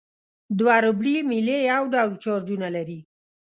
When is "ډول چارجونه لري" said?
1.93-2.99